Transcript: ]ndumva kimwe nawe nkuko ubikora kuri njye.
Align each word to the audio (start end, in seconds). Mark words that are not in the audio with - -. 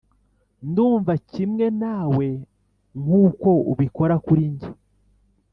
]ndumva 0.67 1.13
kimwe 1.31 1.65
nawe 1.81 2.27
nkuko 3.01 3.49
ubikora 3.71 4.15
kuri 4.25 4.43
njye. 4.53 4.69